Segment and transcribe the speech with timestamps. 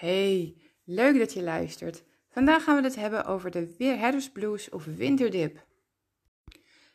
[0.00, 2.02] Hey, leuk dat je luistert.
[2.30, 5.66] Vandaag gaan we het hebben over de herfstblues of winterdip.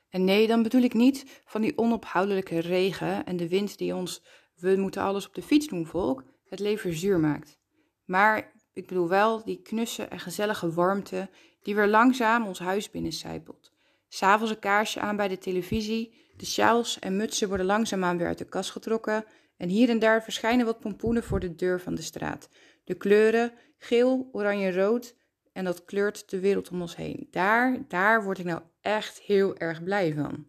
[0.10, 4.23] En nee, dan bedoel ik niet van die onophoudelijke regen en de wind die ons,
[4.55, 7.57] we moeten alles op de fiets doen volk, het leven zuur maakt.
[8.05, 11.29] Maar ik bedoel wel die knusse en gezellige warmte
[11.62, 13.72] die weer langzaam ons huis binnencijpelt.
[14.08, 18.38] S'avonds een kaarsje aan bij de televisie, de sjaals en mutsen worden langzaamaan weer uit
[18.38, 19.26] de kast getrokken
[19.58, 22.49] en hier en daar verschijnen wat pompoenen voor de deur van de straat.
[22.86, 25.16] De kleuren geel, oranje, rood
[25.54, 27.28] en dat kleurt de wereld om ons heen.
[27.32, 30.46] Daar, daar word ik nou echt heel erg blij van.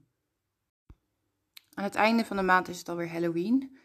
[1.74, 3.78] Aan het einde van de maand is het alweer Halloween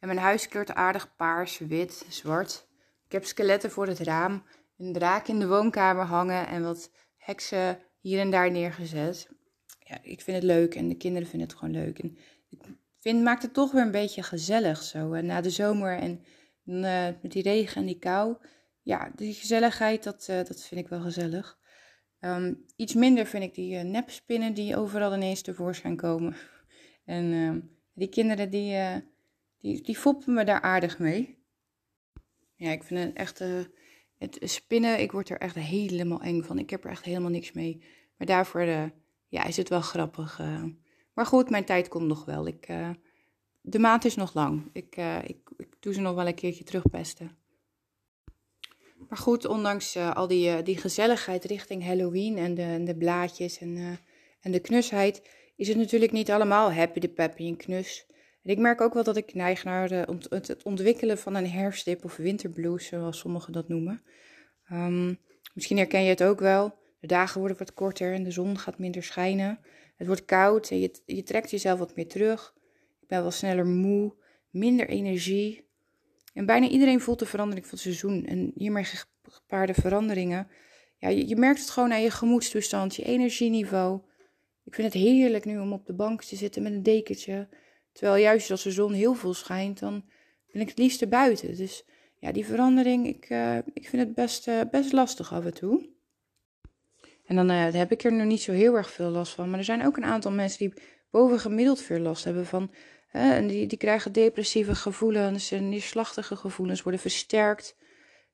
[0.00, 2.66] en mijn huis kleurt aardig paars, wit, zwart.
[3.04, 4.42] Ik heb skeletten voor het raam,
[4.76, 9.28] een draak in de woonkamer hangen en wat heksen hier en daar neergezet.
[9.78, 11.98] Ja, ik vind het leuk en de kinderen vinden het gewoon leuk.
[11.98, 12.16] En
[12.48, 12.62] ik
[13.00, 15.12] vind, maakt het toch weer een beetje gezellig zo.
[15.12, 16.24] En na de zomer en
[16.68, 18.36] uh, met die regen en die kou.
[18.82, 21.58] Ja, die gezelligheid, dat, uh, dat vind ik wel gezellig.
[22.20, 26.36] Um, iets minder vind ik die uh, nepspinnen die overal ineens tevoorschijn komen.
[27.04, 27.60] En ehm,
[27.92, 28.76] die kinderen, die,
[29.58, 31.38] die, die foppen me daar aardig mee.
[32.54, 33.38] Ja, ik vind het echt...
[34.18, 36.58] het spinnen, ik word er echt helemaal eng van.
[36.58, 37.84] Ik heb er echt helemaal niks mee.
[38.16, 38.62] Maar daarvoor
[39.28, 40.38] ja, is het wel grappig.
[41.14, 42.46] Maar goed, mijn tijd komt nog wel.
[42.46, 42.66] Ik,
[43.60, 44.70] de maand is nog lang.
[44.72, 47.36] Ik, ik, ik, doe ze nog wel een keertje terugpesten.
[49.08, 53.98] Maar goed, ondanks uh, al die, die gezelligheid richting Halloween en de, de blaadjes en,
[54.40, 55.22] en de knusheid,
[55.56, 58.06] is het natuurlijk niet allemaal happy de peppy en knus.
[58.42, 61.50] En ik merk ook wel dat ik neig naar de, ont, het ontwikkelen van een
[61.50, 64.02] herfstdip of winterblues, zoals sommigen dat noemen.
[64.72, 65.18] Um,
[65.54, 66.74] misschien herken je het ook wel.
[67.00, 69.60] De dagen worden wat korter en de zon gaat minder schijnen.
[69.96, 72.54] Het wordt koud en je, je trekt jezelf wat meer terug.
[73.00, 74.14] Ik ben wel sneller moe,
[74.50, 75.67] minder energie.
[76.34, 78.26] En bijna iedereen voelt de verandering van het seizoen.
[78.26, 78.86] En hiermee
[79.22, 80.48] gepaarde veranderingen.
[80.98, 84.00] Ja, je, je merkt het gewoon aan je gemoedstoestand, je energieniveau.
[84.64, 87.48] Ik vind het heerlijk nu om op de bank te zitten met een dekentje.
[87.92, 90.04] Terwijl juist als de zon heel veel schijnt, dan
[90.52, 91.56] ben ik het liefste buiten.
[91.56, 91.84] Dus
[92.18, 95.88] ja, die verandering, ik, uh, ik vind het best, uh, best lastig af en toe.
[97.24, 99.50] En dan uh, heb ik er nog niet zo heel erg veel last van.
[99.50, 102.70] Maar er zijn ook een aantal mensen die bovengemiddeld veel last hebben van.
[103.10, 107.76] En die, die krijgen depressieve gevoelens en neerslachtige gevoelens worden versterkt.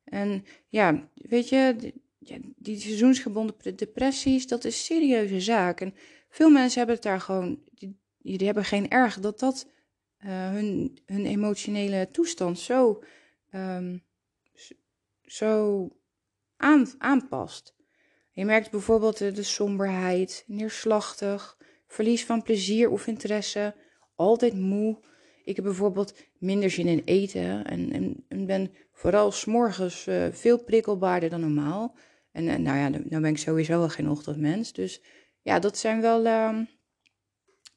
[0.05, 5.81] En ja, weet je, die, die seizoensgebonden depressies, dat is serieuze zaak.
[5.81, 5.95] En
[6.29, 7.63] veel mensen hebben het daar gewoon,
[8.19, 9.69] die, hebben geen erg dat dat
[10.19, 13.03] uh, hun, hun emotionele toestand zo,
[13.55, 14.03] um,
[15.23, 15.89] zo
[16.57, 17.75] aan, aanpast.
[18.31, 23.75] Je merkt bijvoorbeeld de, somberheid, neerslachtig, verlies van plezier of interesse,
[24.15, 24.99] altijd moe.
[25.45, 30.65] Ik heb bijvoorbeeld minder zin in eten en, en, en ben vooral s'morgens uh, veel
[30.65, 31.97] prikkelbaarder dan normaal.
[32.33, 34.73] En nou ja, dan ben ik sowieso wel geen ochtendmens.
[34.73, 35.03] Dus
[35.43, 36.59] ja, dat zijn wel, uh,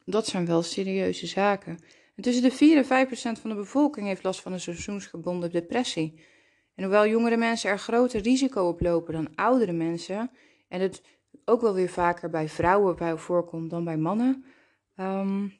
[0.06, 1.80] dat zijn wel serieuze zaken.
[2.16, 5.52] En tussen de 4 en 5 procent van de bevolking heeft last van een seizoensgebonden
[5.52, 6.22] depressie.
[6.76, 10.32] En hoewel jongere mensen er groter risico op lopen dan oudere mensen,
[10.68, 11.02] en het
[11.46, 14.46] ook wel weer vaker bij vrouwen voorkomt dan bij mannen.
[14.96, 15.58] Um,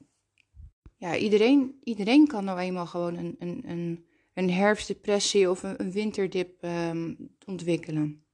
[0.98, 5.92] ja, iedereen, iedereen kan nou eenmaal gewoon een, een, een, een herfstdepressie of een, een
[5.92, 8.26] winterdip um, ontwikkelen.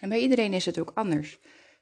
[0.00, 1.38] En bij iedereen is het ook anders.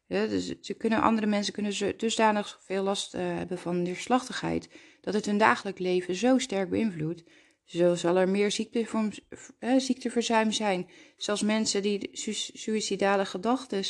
[0.06, 4.68] Dus ze kunnen, andere mensen kunnen ze dusdanig veel last uh, hebben van neerslachtigheid,
[5.00, 7.24] dat het hun dagelijk leven zo sterk beïnvloedt.
[7.64, 9.10] Zo zal er meer ziektevorm,
[9.58, 10.90] eh, ziekteverzuim zijn.
[11.16, 13.84] Zelfs mensen die su suïcidale gedachten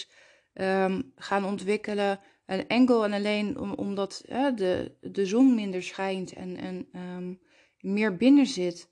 [0.54, 2.20] um, gaan ontwikkelen.
[2.46, 7.40] En enkel en alleen om, omdat uh, de, de zon minder schijnt en, en um,
[7.80, 8.88] meer binnen zit.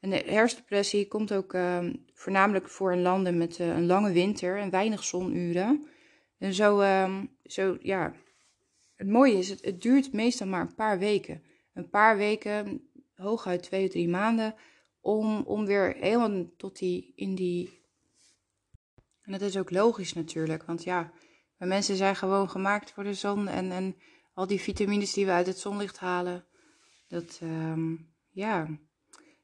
[0.00, 4.58] En de herfstdepressie komt ook um, voornamelijk voor in landen met uh, een lange winter
[4.58, 5.86] en weinig zonuren.
[6.38, 6.82] En zo,
[7.44, 8.14] zo ja,
[8.96, 11.42] het mooie is, het, het duurt meestal maar een paar weken.
[11.74, 14.54] Een paar weken hooguit twee of drie maanden
[15.00, 17.78] om, om weer helemaal tot die, in die...
[19.22, 21.12] En dat is ook logisch natuurlijk, want ja,
[21.60, 23.96] wij mensen zijn gewoon gemaakt voor de zon en, en
[24.34, 26.44] al die vitamines die we uit het zonlicht halen,
[27.08, 28.68] dat, um, ja...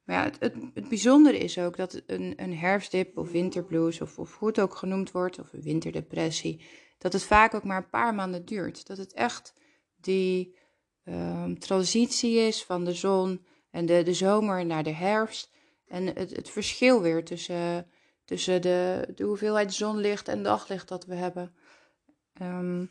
[0.04, 4.18] Maar ja, het, het, het bijzondere is ook dat een, een herfstdip of winterblues, of,
[4.18, 6.64] of hoe het ook genoemd wordt, of een winterdepressie,
[6.98, 8.86] dat het vaak ook maar een paar maanden duurt.
[8.86, 9.54] Dat het echt
[10.00, 10.56] die
[11.04, 15.50] um, transitie is van de zon en de, de zomer naar de herfst.
[15.86, 17.90] En het, het verschil weer tussen,
[18.24, 21.54] tussen de, de hoeveelheid zonlicht en daglicht dat we hebben.
[22.42, 22.90] Um,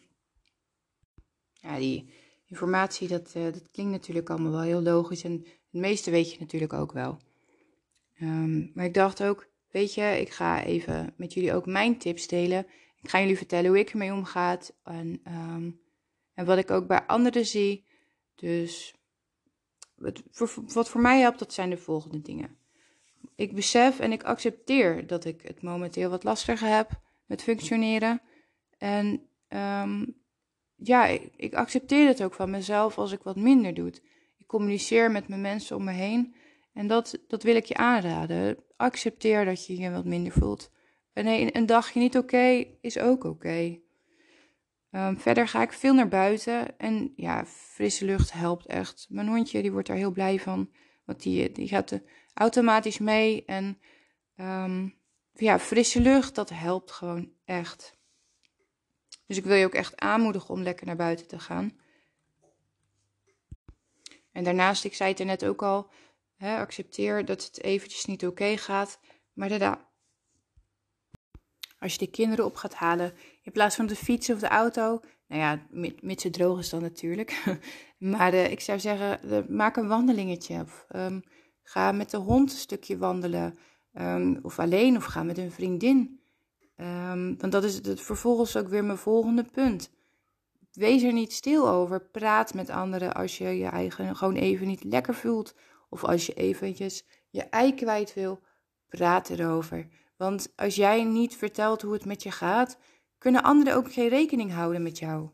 [1.53, 2.09] ja, die
[2.45, 5.23] informatie, dat, uh, dat klinkt natuurlijk allemaal wel heel logisch.
[5.23, 5.31] En
[5.71, 7.19] het meeste weet je natuurlijk ook wel.
[8.21, 12.27] Um, maar ik dacht ook, weet je, ik ga even met jullie ook mijn tips
[12.27, 12.67] delen.
[13.01, 15.71] Ik ga jullie vertellen hoe ik ermee omga en, ehm,
[16.33, 17.85] en wat ik ook bij anderen zie.
[18.35, 18.93] Dus
[19.95, 22.57] wat voor, wat voor mij helpt, dat zijn de volgende dingen.
[23.35, 26.89] Ik besef en ik accepteer dat ik het momenteel wat lastiger heb
[27.25, 28.21] met functioneren.
[28.77, 30.23] En um,
[30.75, 31.05] ja,
[31.35, 33.87] ik, accepteer het ook van mezelf als ik wat minder doe.
[34.37, 36.35] Ik communiceer met mijn mensen om me heen.
[36.73, 38.57] En dat, dat wil ik je aanraden.
[38.75, 40.71] Accepteer dat je je wat minder voelt.
[41.13, 43.79] En een, een dagje niet oké is ook oké.
[44.91, 46.79] Ehm, verder ga ik veel naar buiten.
[46.79, 49.05] En ja, frisse lucht helpt echt.
[49.09, 50.69] Mijn hondje die wordt daar heel blij van.
[51.05, 51.99] Want die, die gaat
[52.33, 53.45] automatisch mee.
[53.45, 53.79] En
[54.35, 54.95] um,
[55.33, 57.94] ja, frisse lucht, dat helpt gewoon echt.
[59.27, 61.77] Dus ik wil je ook echt aanmoedigen om lekker naar buiten te gaan.
[64.31, 65.89] En daarnaast, ik zei het er net ook al,
[66.35, 68.99] hè, accepteer dat het eventjes niet oké gaat.
[69.33, 69.87] Maar daarna,
[71.79, 73.13] als je de kinderen op gaat halen,
[73.43, 75.67] in plaats van de fiets of de auto, nou ja,
[76.01, 77.43] mits het droog is dan natuurlijk.
[77.97, 80.61] maar uh, ik zou zeggen, uh, maak een wandelingetje.
[80.61, 81.23] Of, um,
[81.63, 83.57] ga met de hond een stukje wandelen.
[83.93, 86.19] Um, of alleen, of ga met een vriendin.
[86.77, 89.91] Um, want dat is het, vervolgens ook weer mijn volgende punt.
[90.71, 92.01] Wees er niet stil over.
[92.01, 95.55] Praat met anderen als je je eigen gewoon even niet lekker voelt.
[95.89, 98.39] Of als je eventjes je ei kwijt wil.
[98.87, 99.87] Praat erover.
[100.17, 102.77] Want als jij niet vertelt hoe het met je gaat,
[103.17, 105.29] kunnen anderen ook geen rekening houden met jou.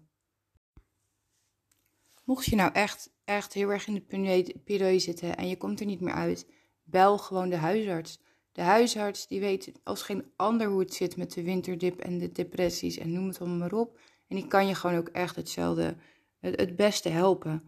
[2.23, 5.85] Mocht je nou echt, echt heel erg in de periode zitten en je komt er
[5.85, 6.47] niet meer uit,
[6.83, 8.19] bel gewoon de huisarts.
[8.51, 12.31] De huisarts die weet als geen ander hoe het zit met de winterdip en de
[12.31, 13.99] depressies en noem het allemaal maar op.
[14.27, 15.95] En die kan je gewoon ook echt hetzelfde,
[16.39, 17.63] het, beste helpen.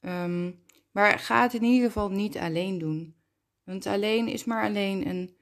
[0.00, 3.14] Um, maar ga het in ieder geval niet alleen doen.
[3.64, 5.04] Want alleen is maar alleen.
[5.04, 5.36] En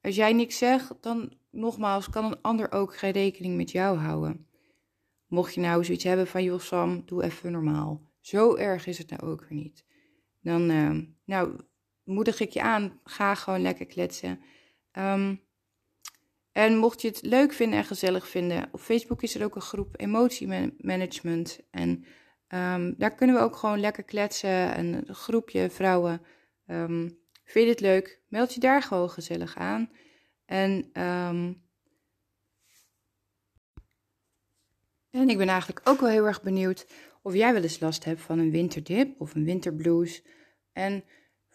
[0.00, 4.46] als jij niks zegt, dan nogmaals kan een ander ook geen rekening met jou houden.
[5.26, 8.02] Mocht je nou zoiets hebben van, joh Sam, doe even normaal.
[8.20, 9.84] Zo erg is het nou ook weer niet.
[10.40, 11.60] Dan, uh, nou,
[12.08, 14.40] moedig ik je aan, ga gewoon lekker kletsen.
[14.92, 15.46] Um,
[16.52, 19.60] en mocht je het leuk vinden en gezellig vinden, op Facebook is er ook een
[19.60, 21.60] groep emotiemanagement.
[21.70, 22.04] En
[22.48, 24.74] um, daar kunnen we ook gewoon lekker kletsen.
[24.74, 26.22] En een groepje vrouwen.
[26.66, 28.22] Um, vind je het leuk?
[28.28, 29.90] Meld je daar gewoon gezellig aan.
[30.44, 30.90] En,
[35.10, 36.86] en ik ben eigenlijk ook wel heel erg benieuwd
[37.22, 40.22] of jij wel eens last hebt van een winterdip of een winterblues.
[40.72, 41.04] En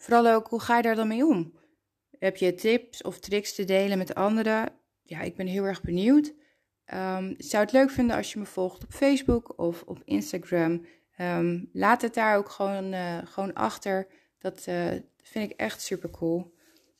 [0.04, 1.52] Vooral ook, hoe ga je daar dan mee om?
[2.18, 4.72] Heb je tips of tricks te delen met anderen?
[5.02, 6.34] Ja, ik ben heel erg benieuwd.
[6.94, 10.86] Um, zou het leuk vinden als je me volgt op Facebook of op Instagram.
[11.20, 14.06] Um, laat het daar ook gewoon, uh, gewoon achter.
[14.38, 14.88] Dat uh,
[15.22, 16.54] vind ik echt super cool.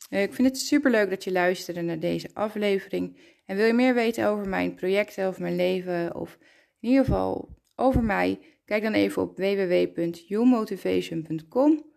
[0.09, 3.19] Uh, ik vind het super leuk dat je luisterde naar deze aflevering.
[3.45, 6.37] En wil je meer weten over mijn projecten, over mijn leven, of
[6.79, 8.39] in ieder geval over mij?
[8.65, 11.93] Kijk dan even op www.yourmotivation.com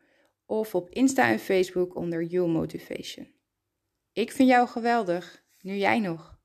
[0.49, 3.35] of op Insta en Facebook onder You Motivation.
[4.13, 5.45] Ik vind jou geweldig.
[5.61, 6.38] Nu jij nog.